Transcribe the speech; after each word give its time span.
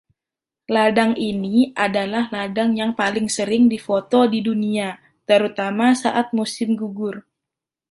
Ladang 0.75 1.13
ini 1.31 1.59
adalah 1.85 2.23
ladang 2.35 2.71
yang 2.81 2.91
paling 3.01 3.27
sering 3.37 3.63
difoto 3.73 4.21
di 4.33 4.39
dunia, 4.47 4.89
terutama 5.29 5.87
saat 6.03 6.27
musim 6.37 6.69
gugur. 6.81 7.15